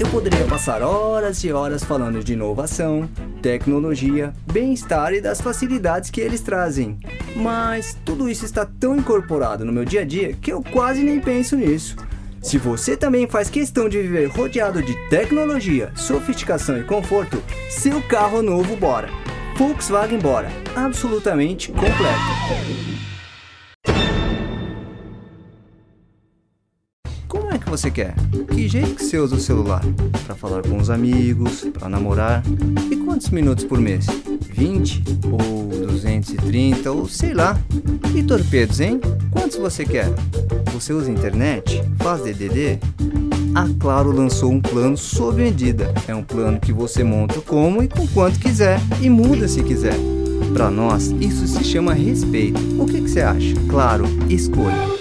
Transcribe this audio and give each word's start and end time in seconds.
Eu 0.00 0.08
poderia 0.08 0.46
passar 0.46 0.80
horas 0.80 1.44
e 1.44 1.52
horas 1.52 1.84
falando 1.84 2.24
de 2.24 2.32
inovação, 2.32 3.06
tecnologia, 3.42 4.32
bem-estar 4.50 5.12
e 5.12 5.20
das 5.20 5.42
facilidades 5.42 6.08
que 6.08 6.22
eles 6.22 6.40
trazem. 6.40 6.98
Mas 7.36 7.98
tudo 8.02 8.26
isso 8.26 8.46
está 8.46 8.64
tão 8.64 8.96
incorporado 8.96 9.62
no 9.62 9.70
meu 9.70 9.84
dia 9.84 10.00
a 10.00 10.04
dia 10.06 10.32
que 10.32 10.50
eu 10.50 10.62
quase 10.62 11.02
nem 11.02 11.20
penso 11.20 11.54
nisso. 11.54 11.96
Se 12.40 12.56
você 12.56 12.96
também 12.96 13.28
faz 13.28 13.50
questão 13.50 13.90
de 13.90 14.00
viver 14.00 14.30
rodeado 14.30 14.82
de 14.82 14.94
tecnologia, 15.10 15.92
sofisticação 15.94 16.78
e 16.78 16.84
conforto, 16.84 17.42
seu 17.68 18.00
carro 18.04 18.40
novo 18.40 18.74
bora. 18.76 19.10
Volkswagen 19.54 20.18
Bora, 20.18 20.48
absolutamente 20.74 21.70
completo. 21.72 23.19
Que 27.70 27.76
você 27.76 27.90
quer? 27.90 28.14
Que 28.52 28.68
jeito 28.68 28.96
que 28.96 29.04
você 29.04 29.18
usa 29.18 29.36
o 29.36 29.40
celular? 29.40 29.80
Para 30.26 30.34
falar 30.34 30.62
com 30.62 30.76
os 30.76 30.90
amigos, 30.90 31.64
para 31.72 31.88
namorar? 31.88 32.42
E 32.90 32.96
quantos 32.96 33.30
minutos 33.30 33.64
por 33.64 33.78
mês? 33.78 34.06
20 34.52 35.04
ou 35.30 35.68
230 35.86 36.90
ou 36.90 37.06
sei 37.08 37.32
lá. 37.32 37.56
E 38.14 38.24
torpedos, 38.24 38.80
hein? 38.80 39.00
Quantos 39.30 39.56
você 39.56 39.84
quer? 39.84 40.08
Você 40.72 40.92
usa 40.92 41.12
internet? 41.12 41.80
Faz 41.98 42.22
DDD? 42.22 42.80
A 43.54 43.68
Claro 43.78 44.10
lançou 44.10 44.50
um 44.50 44.60
plano 44.60 44.96
sob 44.96 45.40
medida. 45.40 45.94
É 46.08 46.14
um 46.14 46.24
plano 46.24 46.58
que 46.58 46.72
você 46.72 47.04
monta 47.04 47.40
como 47.40 47.82
e 47.84 47.88
com 47.88 48.06
quanto 48.08 48.40
quiser 48.40 48.80
e 49.00 49.08
muda 49.08 49.46
se 49.46 49.62
quiser. 49.62 49.96
Para 50.52 50.70
nós, 50.70 51.14
isso 51.20 51.46
se 51.46 51.62
chama 51.62 51.94
respeito. 51.94 52.60
O 52.82 52.86
que, 52.86 53.00
que 53.00 53.08
você 53.08 53.20
acha? 53.20 53.54
Claro, 53.68 54.04
escolha. 54.28 54.99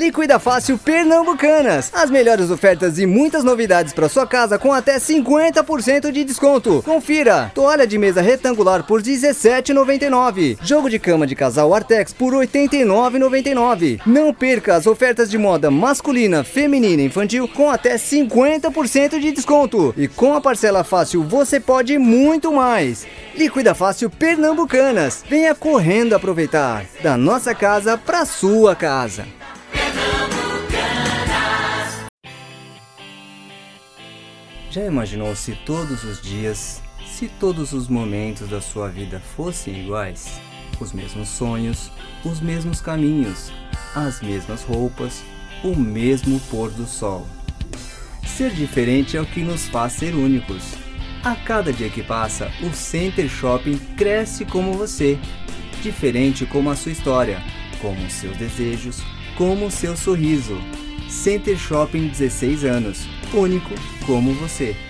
Liquida 0.00 0.38
Fácil 0.38 0.78
Pernambucanas. 0.78 1.90
As 1.92 2.10
melhores 2.10 2.50
ofertas 2.50 2.98
e 2.98 3.04
muitas 3.04 3.44
novidades 3.44 3.92
para 3.92 4.08
sua 4.08 4.26
casa 4.26 4.58
com 4.58 4.72
até 4.72 4.96
50% 4.96 6.10
de 6.10 6.24
desconto. 6.24 6.82
Confira: 6.82 7.52
toalha 7.54 7.86
de 7.86 7.98
mesa 7.98 8.22
retangular 8.22 8.82
por 8.82 9.02
17,99. 9.02 10.56
Jogo 10.62 10.88
de 10.88 10.98
cama 10.98 11.26
de 11.26 11.34
casal 11.34 11.74
Artex 11.74 12.14
por 12.14 12.32
89,99. 12.32 14.00
Não 14.06 14.32
perca 14.32 14.74
as 14.74 14.86
ofertas 14.86 15.30
de 15.30 15.36
moda 15.36 15.70
masculina, 15.70 16.42
feminina 16.42 17.02
e 17.02 17.04
infantil 17.04 17.46
com 17.46 17.70
até 17.70 17.96
50% 17.96 19.20
de 19.20 19.32
desconto. 19.32 19.92
E 19.98 20.08
com 20.08 20.32
a 20.32 20.40
parcela 20.40 20.82
fácil 20.82 21.22
você 21.24 21.60
pode 21.60 21.98
muito 21.98 22.50
mais. 22.50 23.06
Liquida 23.36 23.74
Fácil 23.74 24.08
Pernambucanas. 24.08 25.22
Venha 25.28 25.54
correndo 25.54 26.14
aproveitar 26.14 26.86
da 27.02 27.18
nossa 27.18 27.54
casa 27.54 27.98
para 27.98 28.24
sua 28.24 28.74
casa. 28.74 29.39
Já 34.70 34.86
imaginou 34.86 35.34
se 35.34 35.56
todos 35.66 36.04
os 36.04 36.22
dias, 36.22 36.80
se 37.04 37.26
todos 37.26 37.72
os 37.72 37.88
momentos 37.88 38.48
da 38.48 38.60
sua 38.60 38.88
vida 38.88 39.18
fossem 39.18 39.84
iguais? 39.84 40.40
Os 40.78 40.92
mesmos 40.92 41.28
sonhos, 41.28 41.90
os 42.24 42.40
mesmos 42.40 42.80
caminhos, 42.80 43.52
as 43.96 44.22
mesmas 44.22 44.62
roupas, 44.62 45.24
o 45.64 45.74
mesmo 45.74 46.38
pôr 46.48 46.70
do 46.70 46.86
sol. 46.86 47.26
Ser 48.24 48.52
diferente 48.52 49.16
é 49.16 49.20
o 49.20 49.26
que 49.26 49.42
nos 49.42 49.66
faz 49.68 49.94
ser 49.94 50.14
únicos. 50.14 50.62
A 51.24 51.34
cada 51.34 51.72
dia 51.72 51.90
que 51.90 52.04
passa, 52.04 52.48
o 52.62 52.72
Center 52.72 53.28
Shopping 53.28 53.76
cresce 53.96 54.44
como 54.44 54.74
você, 54.74 55.18
diferente 55.82 56.46
como 56.46 56.70
a 56.70 56.76
sua 56.76 56.92
história, 56.92 57.42
como 57.82 58.06
os 58.06 58.12
seus 58.12 58.36
desejos, 58.36 59.02
como 59.36 59.66
o 59.66 59.70
seu 59.70 59.96
sorriso. 59.96 60.56
Center 61.10 61.58
Shopping 61.58 62.08
16 62.08 62.64
anos 62.64 63.08
único 63.34 63.74
como 64.06 64.32
você. 64.34 64.89